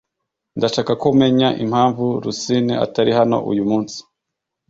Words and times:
Ndashaka 0.57 0.91
ko 0.99 1.05
umenya 1.13 1.47
impamvu 1.63 2.03
Rusine 2.23 2.73
atari 2.85 3.11
hano 3.19 3.37
uyu 3.51 3.63
munsi 3.69 3.97